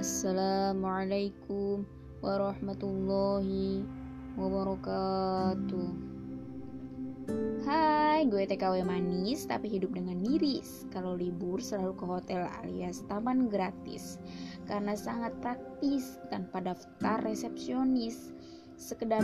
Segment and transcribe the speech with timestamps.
[0.00, 1.84] Assalamualaikum
[2.24, 3.84] warahmatullahi
[4.32, 5.92] wabarakatuh.
[7.68, 10.88] Hai, gue TKW manis tapi hidup dengan miris.
[10.88, 14.16] Kalau libur selalu ke hotel alias taman gratis.
[14.64, 18.32] Karena sangat praktis tanpa daftar resepsionis.
[18.80, 19.20] Sekedar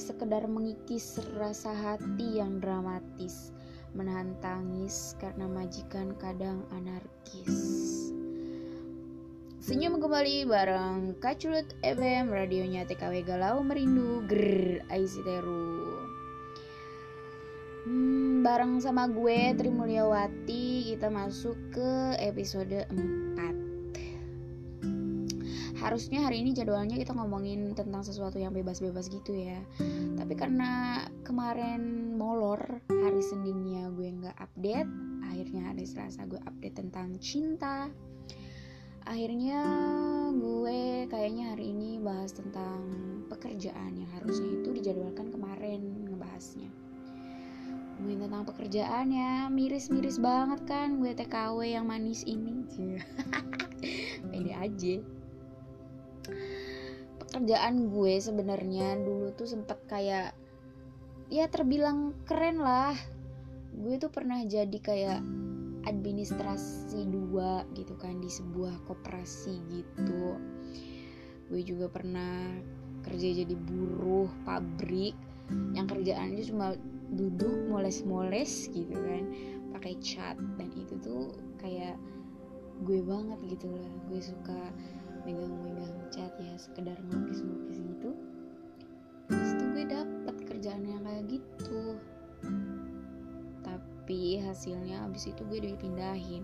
[0.00, 3.52] sekedar mengikis rasa hati yang dramatis.
[3.92, 8.16] Menahan tangis karena majikan kadang anarkis
[9.58, 14.22] Senyum kembali bareng Kaculut FM Radionya TKW Galau Merindu.
[14.22, 15.98] Grrr Aisiteru
[17.82, 26.94] hmm, Bareng sama gue Tri Mulyawati Kita masuk ke episode 4 Harusnya hari ini jadwalnya
[26.94, 29.62] kita ngomongin tentang sesuatu yang bebas-bebas gitu ya.
[30.18, 34.86] Tapi karena kemarin molor Hari Seninnya gue nggak update
[35.26, 37.90] Akhirnya hari Selasa gue update tentang cinta
[39.08, 39.64] akhirnya
[40.36, 42.84] gue kayaknya hari ini bahas tentang
[43.32, 46.68] pekerjaan yang harusnya itu dijadwalkan kemarin ngebahasnya.
[47.96, 52.68] Ngomongin tentang pekerjaan ya miris-miris banget kan gue TKW yang manis ini.
[54.28, 54.96] Pede aja.
[57.24, 60.36] Pekerjaan gue sebenarnya dulu tuh sempet kayak
[61.32, 62.92] ya terbilang keren lah.
[63.72, 65.47] Gue tuh pernah jadi kayak
[65.86, 70.38] administrasi dua gitu kan di sebuah koperasi gitu.
[71.48, 72.58] Gue juga pernah
[73.06, 75.14] kerja jadi buruh pabrik
[75.72, 76.76] yang kerjaannya cuma
[77.14, 79.24] duduk moles-moles gitu kan
[79.76, 80.36] pakai cat.
[80.58, 81.96] Dan itu tuh kayak
[82.82, 84.60] gue banget gitu lah gue suka
[85.26, 88.10] megang-megang cat ya sekedar ngelukis-ngelukis gitu.
[89.28, 91.96] Terus tuh gue dapet kerjaan yang kayak gitu
[94.08, 96.40] tapi hasilnya abis itu gue dipindahin.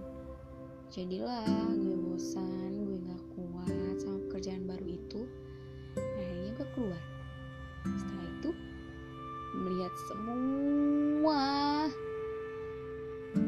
[0.92, 5.24] Jadilah gue bosan gue gak kuat sama pekerjaan baru itu.
[5.96, 7.02] Akhirnya gue keluar.
[7.88, 8.50] Setelah itu
[9.64, 11.42] melihat semua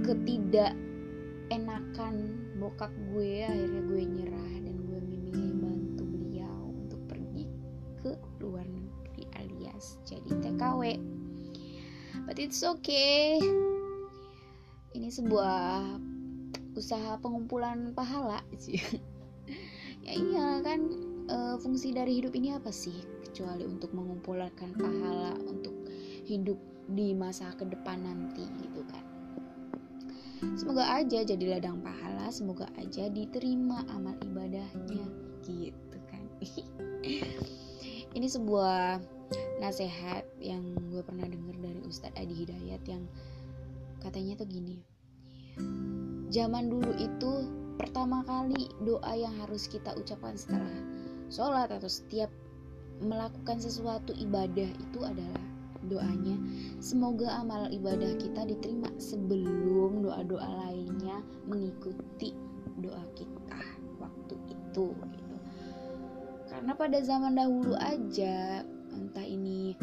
[0.00, 0.72] ketidak
[1.52, 7.44] enakan bokap gue akhirnya gue nyerah dan gue memilih bantu beliau untuk pergi
[8.00, 10.96] ke luar negeri alias jadi TKW
[12.24, 13.36] but it's okay
[15.06, 15.86] ini sebuah
[16.74, 18.82] usaha pengumpulan pahala sih.
[20.02, 20.90] Ya iya kan
[21.30, 23.06] e, fungsi dari hidup ini apa sih?
[23.22, 25.70] Kecuali untuk mengumpulkan pahala untuk
[26.26, 26.58] hidup
[26.90, 29.06] di masa ke depan nanti gitu kan.
[30.58, 35.06] Semoga aja jadi ladang pahala semoga aja diterima amal ibadahnya
[35.46, 36.26] gitu kan.
[38.18, 38.98] Ini sebuah
[39.62, 43.06] nasihat yang gue pernah dengar dari Ustadz Adi Hidayat yang
[44.02, 44.95] katanya tuh gini
[46.30, 50.76] zaman dulu itu pertama kali doa yang harus kita ucapkan setelah
[51.28, 52.30] sholat atau setiap
[53.00, 55.44] melakukan sesuatu ibadah itu adalah
[55.86, 56.36] doanya.
[56.82, 62.34] Semoga amal ibadah kita diterima sebelum doa-doa lainnya mengikuti
[62.80, 63.60] doa kita
[64.02, 65.36] waktu itu gitu.
[66.50, 68.64] Karena pada zaman dahulu aja
[68.96, 69.76] entah ini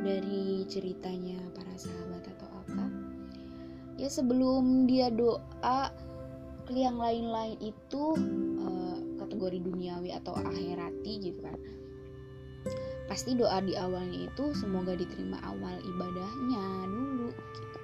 [0.00, 2.09] dari ceritanya para sahabat
[4.00, 5.92] ya sebelum dia doa
[6.64, 8.16] ke yang lain-lain itu
[8.64, 11.60] uh, kategori duniawi atau akhirati gitu kan.
[13.04, 17.78] Pasti doa di awalnya itu semoga diterima awal ibadahnya dulu gitu.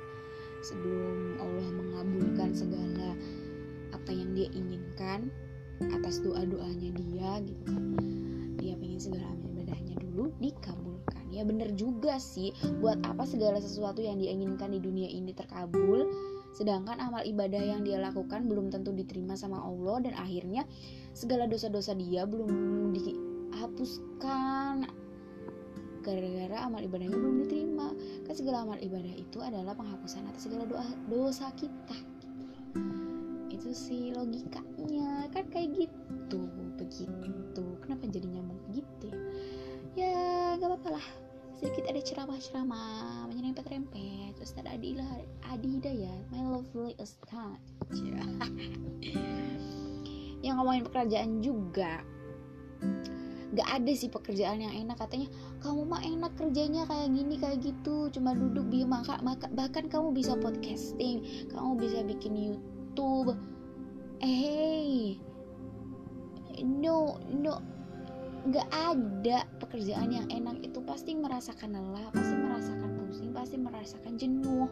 [0.65, 3.12] Sebelum Allah mengabulkan segala
[3.93, 5.28] apa yang dia inginkan
[5.93, 7.84] atas doa-doanya dia gitu kan.
[8.56, 12.57] Dia pengen segala ibadahnya dulu dikabulkan ya bener juga sih.
[12.81, 16.09] Buat apa segala sesuatu yang dia inginkan di dunia ini terkabul
[16.57, 20.65] sedangkan amal ibadah yang dia lakukan belum tentu diterima sama Allah dan akhirnya
[21.13, 22.49] segala dosa-dosa dia belum
[22.97, 24.89] dihapuskan.
[26.01, 27.93] Gara-gara amal ibadahnya belum diterima.
[28.25, 31.99] Kan segala amal ibadah itu adalah penghapusan atas segala doa dosa kita.
[33.53, 35.28] Itu sih logikanya.
[35.34, 36.41] Kan kayak gitu
[36.81, 37.65] begitu.
[37.84, 39.19] Kenapa jadi nyambung gitu ya?
[39.97, 40.16] Ya
[40.60, 41.26] gak apa-apa lah
[41.57, 45.01] sedikit ada ceramah-ceramah menyerempet-rempet Ustaz Adi
[45.49, 47.57] Adi Hidayat my lovely Ustaz
[47.97, 48.21] ya.
[50.45, 52.05] yang ngomongin pekerjaan juga
[53.57, 55.01] gak ada sih pekerjaan yang enak.
[55.01, 55.33] Katanya
[55.65, 60.13] kamu mah enak kerjanya kayak gini kayak gitu cuma duduk di maka, maka bahkan kamu
[60.13, 63.33] bisa podcasting kamu bisa bikin YouTube.
[64.21, 65.17] Eh hey,
[66.65, 67.76] no no
[68.47, 70.63] nggak ada pekerjaan yang enak.
[70.63, 74.71] Itu pasti merasakan lelah pasti merasakan pusing pasti merasakan jenuh.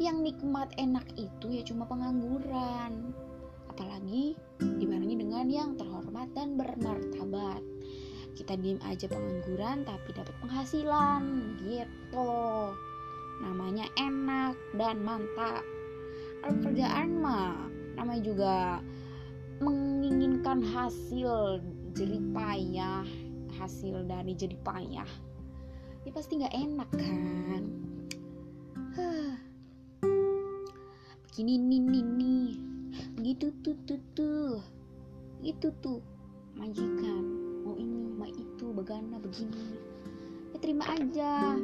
[0.00, 3.12] Yang nikmat enak itu ya cuma pengangguran.
[3.68, 7.60] Apalagi dibarengi dengan yang terhormat dan bermartabat.
[8.32, 11.22] Kita diem aja pengangguran tapi dapat penghasilan
[11.68, 12.32] gitu.
[13.44, 15.60] Namanya enak dan mantap.
[16.40, 18.56] Kalau kerjaan mah namanya juga
[19.62, 21.62] menginginkan hasil
[21.92, 23.04] jerih payah
[23.60, 25.10] hasil dari jadi payah.
[26.02, 27.62] Ya pasti nggak enak kan?
[28.92, 29.32] Huh.
[31.28, 32.48] begini nih nih nih.
[33.22, 34.60] Gitu tuh tuh tuh.
[35.44, 36.00] Itu tuh
[36.58, 37.24] majikan.
[37.64, 39.78] Mau ini mau itu bagana begini.
[40.52, 41.56] Ya terima aja.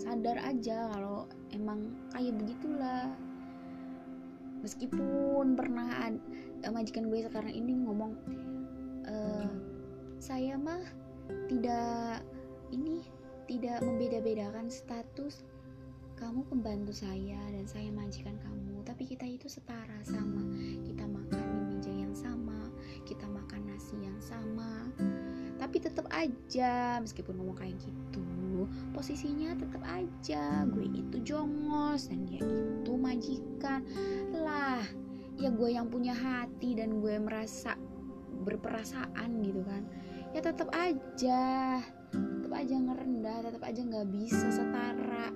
[0.00, 3.12] Sadar aja kalau emang kayak begitulah.
[4.60, 6.08] Meskipun pernah
[6.64, 8.12] uh, majikan gue sekarang ini ngomong
[9.08, 9.48] uh,
[10.20, 10.84] saya mah
[11.48, 12.20] tidak
[12.70, 13.02] ini
[13.48, 15.42] tidak membeda-bedakan status
[16.20, 18.84] kamu pembantu saya dan saya majikan kamu.
[18.84, 20.44] Tapi kita itu setara sama.
[20.84, 22.60] Kita makan di meja yang sama
[23.04, 24.86] kita makan nasi yang sama.
[25.58, 28.22] Tapi tetap aja meskipun ngomong kayak gitu
[28.94, 30.62] posisinya tetap aja.
[30.70, 33.82] Gue itu jongos dan dia itu majikan.
[34.30, 34.84] Lah
[35.40, 37.74] ya gue yang punya hati dan gue merasa
[38.42, 39.82] berperasaan gitu kan.
[40.32, 41.42] Ya tetap aja
[42.10, 45.28] tetap aja ngerendah tetap aja nggak bisa setara.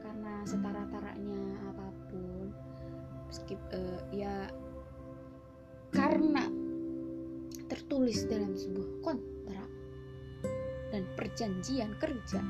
[0.00, 2.48] Karena setara taranya apa pun
[3.32, 4.48] skip uh, ya
[5.92, 6.48] karena
[7.68, 9.70] tertulis dalam sebuah kontrak
[10.92, 12.40] dan perjanjian kerja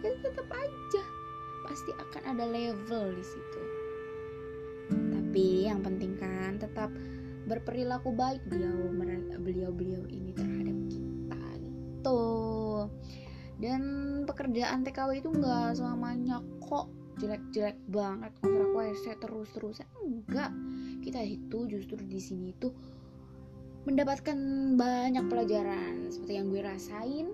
[0.00, 1.02] ya tetap aja
[1.68, 3.62] pasti akan ada level di situ.
[4.90, 6.90] Tapi yang penting kan tetap
[7.50, 8.94] berperilaku baik beliau
[9.42, 12.22] beliau beliau ini terhadap kita gitu.
[13.58, 13.82] Dan
[14.24, 16.88] pekerjaan TKW itu nggak selamanya kok
[17.20, 20.48] jelek-jelek banget kontrak WC terus-terusan enggak
[21.04, 22.72] kita itu justru di sini tuh
[23.84, 24.36] mendapatkan
[24.76, 27.28] banyak pelajaran seperti yang gue rasain.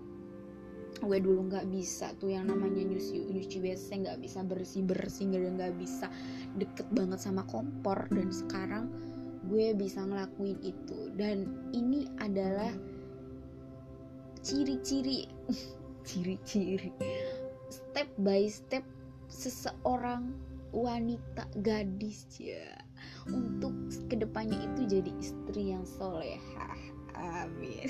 [0.97, 5.53] Gue dulu nggak bisa tuh yang namanya nyuci nyuci WC nggak bisa bersih bersih nggak
[5.59, 6.07] nggak bisa
[6.57, 8.09] deket banget sama kompor.
[8.09, 8.89] Dan sekarang
[9.47, 11.11] gue bisa ngelakuin itu.
[11.15, 12.75] Dan ini adalah
[14.43, 15.27] ciri-ciri
[16.09, 16.93] ciri-ciri.
[17.71, 18.87] Step by step
[19.27, 20.35] seseorang
[20.71, 22.79] wanita gadis ya.
[23.29, 23.75] Untuk
[24.09, 26.79] ke depannya itu jadi istri yang solehah
[27.43, 27.89] amin.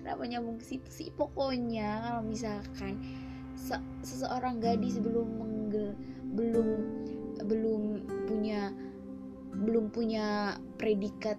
[0.00, 1.08] Kenapa nyambung ke situ sih?
[1.12, 2.96] Pokoknya kalau misalkan
[3.58, 5.92] se seseorang gadis belum menggel
[6.32, 6.68] belum
[7.44, 7.82] belum
[8.24, 8.72] punya
[9.70, 11.38] belum punya predikat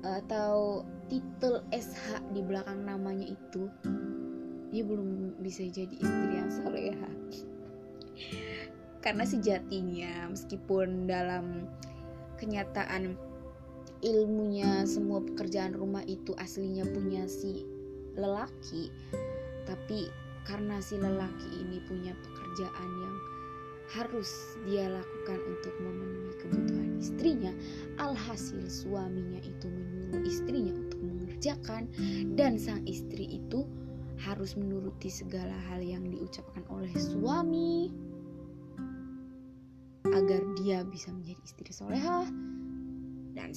[0.00, 0.80] atau
[1.12, 3.68] titel SH di belakang namanya itu
[4.72, 7.10] dia belum bisa jadi istri yang soleha
[9.04, 11.68] karena sejatinya meskipun dalam
[12.40, 13.12] kenyataan
[14.00, 17.60] ilmunya semua pekerjaan rumah itu aslinya punya si
[18.16, 18.88] lelaki
[19.68, 20.08] tapi
[20.48, 23.16] karena si lelaki ini punya pekerjaan yang
[23.88, 24.28] harus
[24.68, 26.67] dia lakukan untuk memenuhi kebutuhan
[27.08, 27.56] istrinya
[27.96, 31.88] alhasil suaminya itu menyuruh istrinya untuk mengerjakan
[32.36, 33.64] dan sang istri itu
[34.20, 37.88] harus menuruti segala hal yang diucapkan oleh suami
[40.12, 42.28] agar dia bisa menjadi istri soleha
[43.32, 43.56] dan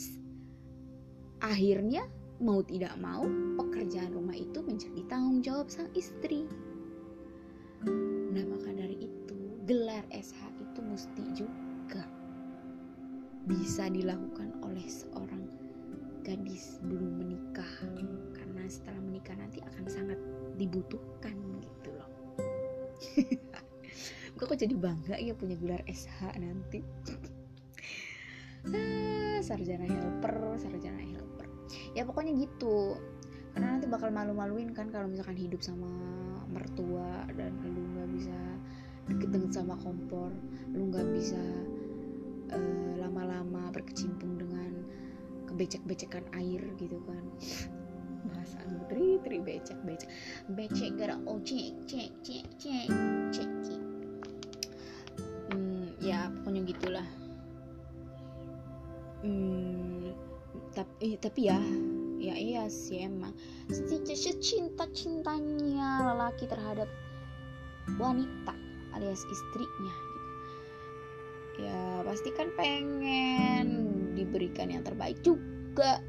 [1.44, 2.08] akhirnya
[2.40, 3.28] mau tidak mau
[3.60, 6.48] pekerjaan rumah itu menjadi tanggung jawab sang istri.
[8.32, 12.21] Nah maka dari itu gelar SH itu mesti juga
[13.50, 15.44] bisa dilakukan oleh seorang
[16.22, 17.68] gadis belum menikah.
[18.38, 20.20] Karena setelah menikah nanti akan sangat
[20.58, 22.12] dibutuhkan gitu loh.
[24.38, 26.80] Gue kok jadi bangga ya punya gelar SH nanti?
[28.70, 31.50] Ah, sarjana helper sarjana helper.
[31.98, 32.96] Ya pokoknya gitu.
[33.52, 35.90] Karena nanti bakal malu-maluin kan kalau misalkan hidup sama
[36.52, 38.38] mertua dan lu nggak bisa
[39.10, 40.30] deket-deket sama kompor
[40.72, 41.42] lu nggak bisa
[42.52, 44.86] uh, lama-lama berkecimpung dengan
[45.52, 47.24] kebecek-becekan air gitu kan.
[48.32, 50.10] Bahasa tri tri becek becek
[50.54, 53.82] becek gara ojek cek cek cek cek.
[55.52, 57.08] Hmm, ya pokoknya gitulah.
[59.22, 60.14] Hmm,
[60.72, 61.60] tapi tapi ya
[62.22, 63.34] ya iya sih emang.
[63.72, 66.88] Secinta cintanya lelaki terhadap
[67.98, 68.54] wanita
[68.94, 70.11] alias istrinya.
[71.60, 73.68] Ya pasti kan pengen
[74.16, 76.00] diberikan yang terbaik juga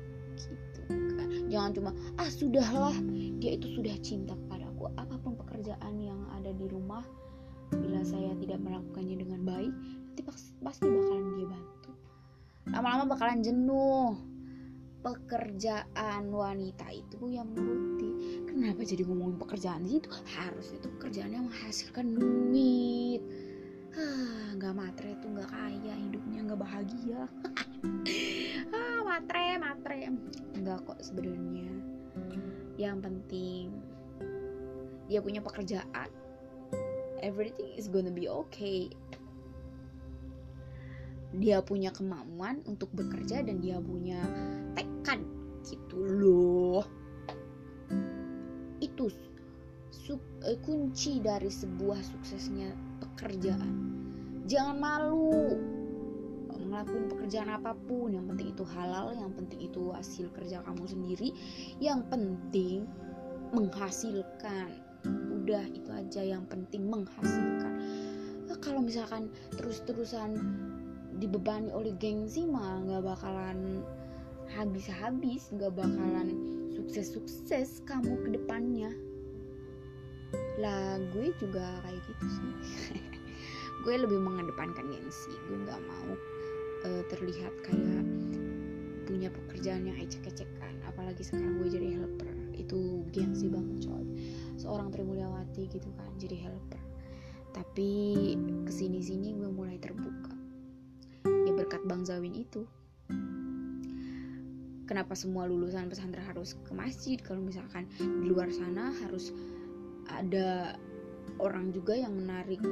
[1.52, 2.96] jangan cuma ah sudahlah
[3.36, 4.88] dia itu sudah cinta kepadaku.
[4.96, 7.04] Apa pun pekerjaan yang ada di rumah
[7.72, 9.72] bila saya tidak melakukannya dengan baik
[10.12, 10.22] nanti
[10.64, 11.92] pasti bakalan dia bantu.
[12.72, 14.16] Lama-lama bakalan jenuh.
[15.02, 20.06] Pekerjaan wanita itu yang menuruti kenapa jadi ngomongin pekerjaan itu
[20.38, 23.18] harus itu kerjaan yang menghasilkan duit
[24.56, 27.22] nggak matre tuh nggak kaya hidupnya nggak bahagia.
[28.72, 30.08] Ah matre matre.
[30.56, 31.68] Nggak kok sebenarnya.
[32.80, 33.64] Yang penting
[35.10, 36.08] dia punya pekerjaan.
[37.20, 38.88] Everything is gonna be okay.
[41.36, 44.24] Dia punya kemampuan untuk bekerja dan dia punya
[44.72, 45.20] tekad
[45.68, 46.84] gitu loh.
[48.80, 49.12] Itu
[49.92, 52.91] sub, eh, kunci dari sebuah suksesnya
[53.22, 53.72] pekerjaan.
[54.50, 55.54] Jangan malu
[56.50, 61.30] ngelakuin pekerjaan apa pun yang penting itu halal yang penting itu hasil kerja kamu sendiri.
[61.78, 62.90] Yang penting
[63.54, 64.74] menghasilkan.
[65.06, 67.78] Udah itu aja yang penting menghasilkan.
[68.58, 70.34] Kalau misalkan terus-terusan
[71.22, 73.86] dibebani oleh gengsi mah nggak bakalan
[74.50, 76.34] habis-habis nggak bakalan
[76.74, 78.90] sukses-sukses kamu ke depannya
[80.60, 82.52] lah gue juga kayak gitu sih.
[83.82, 86.14] Gue lebih mengedepankan gengsi gue nggak mau
[86.86, 88.06] uh, terlihat kayak
[89.10, 90.78] punya pekerjaan yang ecek-ecekan.
[90.86, 92.30] Apalagi sekarang gue jadi helper.
[92.54, 94.06] Itu gengsi banget coy.
[94.54, 96.78] Seorang Trimulyawati gitu kan jadi helper.
[97.52, 97.90] Tapi
[98.62, 100.30] ke sini-sini gue mulai terbuka.
[101.26, 102.62] Ya berkat Bang Zawin itu.
[104.86, 107.18] Kenapa semua lulusan pesantren harus ke masjid?
[107.18, 109.34] Kalau misalkan di luar sana harus
[110.10, 110.78] ada
[111.38, 112.62] orang juga yang menarik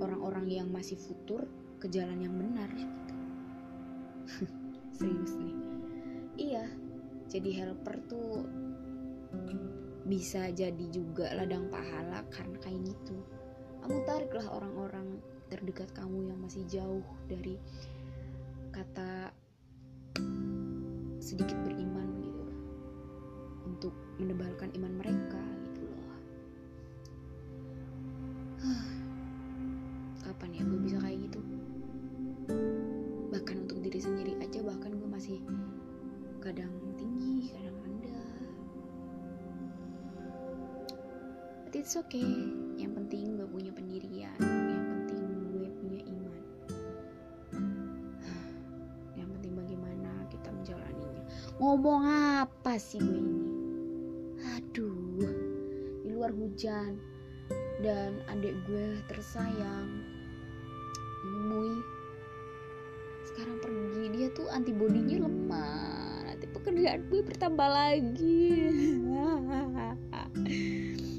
[0.00, 1.44] orang-orang yang masih futur
[1.80, 3.14] ke jalan yang benar gitu.
[4.96, 5.56] Serius nih.
[6.36, 6.66] Iya
[7.26, 8.46] jadi helper tuh
[10.06, 13.18] bisa jadi juga ladang pahala karena kayak gitu.
[13.82, 15.18] Kamu tariklah orang-orang
[15.50, 17.58] terdekat kamu yang masih jauh dari
[18.70, 19.30] kata
[21.18, 22.46] sedikit beriman gitu
[23.66, 25.42] untuk menebalkan iman mereka
[41.86, 42.50] it's okay.
[42.74, 44.34] Yang penting gue punya pendirian.
[44.42, 45.22] Yang penting
[45.54, 46.42] gue punya iman.
[49.22, 51.22] Yang penting bagaimana kita menjalaninya.
[51.62, 52.02] Ngomong
[52.42, 53.38] apa sih gue ini?
[54.58, 55.30] Aduh
[56.02, 56.98] di luar hujan.
[57.78, 59.86] Dan adik gue tersayang.
[61.22, 61.70] Mui.
[63.30, 66.34] Sekarang pergi dia tuh antibodinya lemah.
[66.34, 68.74] Nanti pekerjaan gue bertambah lagi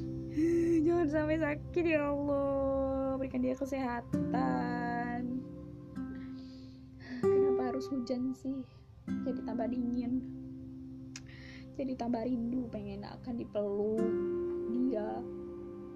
[0.98, 3.22] jangan sampai sakit ya Allah.
[3.22, 5.22] Berikan dia kesehatan.
[7.22, 8.66] Kenapa harus hujan sih?
[9.06, 10.26] Jadi tambah dingin.
[11.78, 14.02] Jadi tambah rindu pengen akan dipeluk
[14.88, 15.22] dia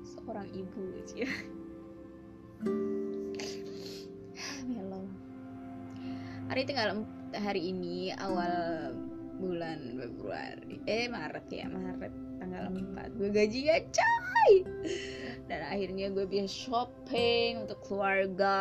[0.06, 1.26] seorang ibu aja
[4.70, 5.02] Melo
[6.52, 8.54] hari tinggal hari ini awal
[9.40, 12.14] bulan Februari eh Maret ya Maret
[12.52, 14.52] tanggal 4 gue gajian coy
[15.48, 18.56] dan akhirnya gue bisa shopping untuk keluarga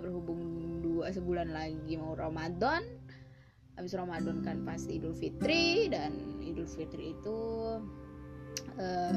[0.00, 2.80] berhubung dua sebulan lagi mau Ramadan.
[3.76, 7.40] Habis Ramadan kan pasti Idul Fitri dan Idul Fitri itu
[8.80, 9.16] um,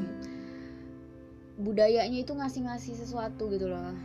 [1.64, 3.96] budayanya itu ngasih-ngasih sesuatu gitu loh.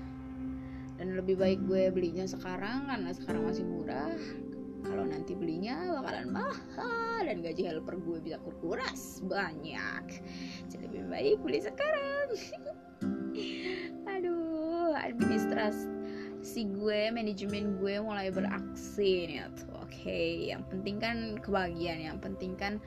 [0.95, 4.15] Dan lebih baik gue belinya sekarang karena sekarang masih murah
[4.83, 10.05] kalau nanti belinya bakalan mahal dan gaji helper gue bisa kuras banyak.
[10.67, 12.27] Jadi lebih baik beli sekarang.
[14.13, 15.89] Aduh administrasi
[16.43, 20.51] si gue manajemen gue mulai beraksi nih oke okay.
[20.51, 22.83] yang penting kan kebahagiaan yang penting kan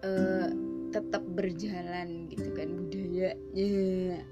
[0.00, 0.48] uh,
[0.90, 4.24] tetap berjalan gitu kan budayanya.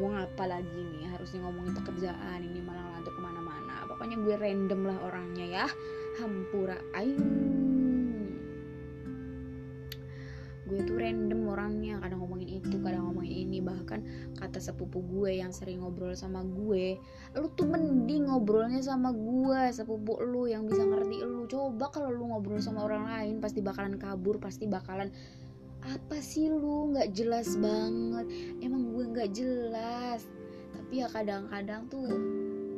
[0.00, 3.86] Mau ngapa lagi nih harusnya ngomongin pekerjaan ini malah ngantuk ke mana-mana.
[3.86, 5.66] Pokoknya gue random lah orangnya ya
[6.20, 7.52] hampura aing
[10.72, 14.00] gue tuh random orangnya kadang ngomongin itu kadang ngomongin ini bahkan
[14.40, 16.96] kata sepupu gue yang sering ngobrol sama gue
[17.36, 21.44] lu tuh mending ngobrolnya sama gue sepupu lu yang bisa ngerti lu.
[21.44, 25.12] Coba kalau lu ngobrol sama orang lain pasti bakalan kabur pasti bakalan
[25.84, 26.94] apa sih lu?
[26.96, 28.26] Nggak jelas banget.
[28.64, 30.24] Emang gue nggak jelas.
[30.72, 32.06] Tapi ya kadang-kadang tuh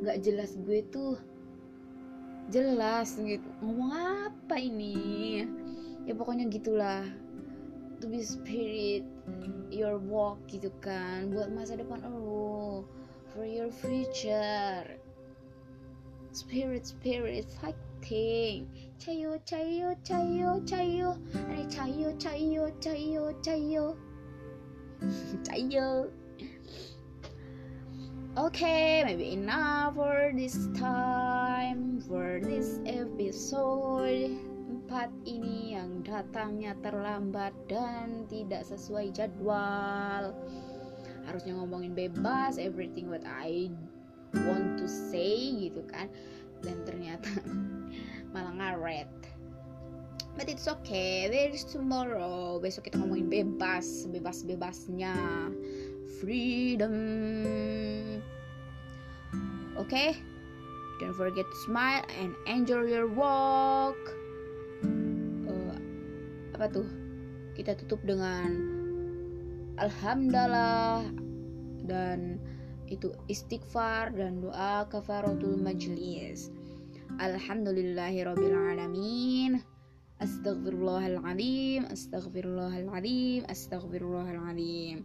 [0.03, 1.15] nggak jelas gue tuh
[2.53, 3.49] jelas gitu.
[3.65, 5.45] Ngomong apa ini?
[6.05, 7.05] Ya pokoknya gitulah.
[8.03, 9.07] To be spirit
[9.73, 11.33] your walk gitu kan.
[11.33, 12.85] Buat masa depan lo.
[13.33, 14.85] For your future.
[16.35, 18.69] Spirit spirit fighting.
[19.01, 21.11] Cayo cayo cayo cayo.
[21.49, 23.87] Ada cayo cayo cayo cayo.
[25.47, 26.09] Cayo.
[28.35, 31.34] Okay, maybe enough for this time
[32.05, 34.37] for this episode.
[34.69, 40.37] Empat ini yang datangnya terlambat dan tidak sesuai jadwal.
[41.25, 43.73] Harusnya ngomongin bebas everything what I
[44.45, 46.13] want to say gitu kan.
[46.61, 47.33] Dan ternyata
[48.37, 49.09] malah ngaret.
[50.37, 52.61] But it's okay there is tomorrow.
[52.61, 55.17] Besok kita ngomongin bebas bebas bebasnya
[56.21, 56.93] freedom.
[59.81, 60.34] Okay
[61.01, 63.99] don't forget to smile and enjoy your walk.
[65.49, 65.79] Uh,
[66.55, 66.87] apa tuh?
[67.55, 68.51] Kita tutup dengan
[69.79, 71.07] alhamdulillah
[71.87, 72.39] dan
[72.91, 76.51] itu istighfar dan doa kafaratul majlis.
[77.19, 79.63] Alhamdulillahirabbil alamin.
[80.23, 85.03] Astaghfirullahaladzim Astaghfirullahaladzim Astaghfirullahaladzim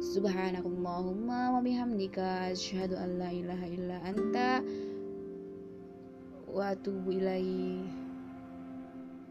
[0.00, 4.64] Subhanakallahumma wa bihamdika Asyhadu an la ilaha illa anta
[6.56, 7.84] Wa atubu ilaihi.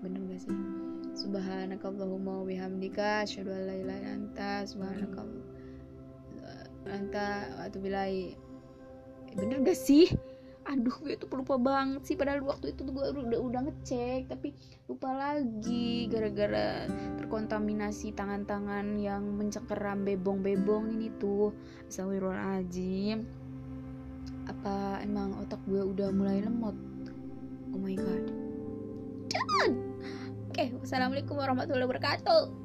[0.06, 0.54] Bener gak sih?
[1.18, 5.46] Subhanakallahumma wa bihamdika Asyhadu an la ilaha illa anta Subhanakallah
[6.86, 8.38] Anta atubu ilaihi.
[9.34, 10.06] Bener gak sih?
[10.66, 14.50] aduh gue tuh lupa banget sih padahal waktu itu gue udah udah ngecek tapi
[14.90, 16.90] lupa lagi gara-gara
[17.22, 21.54] terkontaminasi tangan-tangan yang mencengkeram bebong-bebong ini tuh.
[21.86, 23.30] Astagfirullahaladzim.
[24.50, 26.74] Apa emang otak gue udah mulai lemot
[27.76, 28.24] oh my god.
[29.28, 29.72] Jangan
[30.48, 32.65] oke okay, wassalamualaikum warahmatullahi wabarakatuh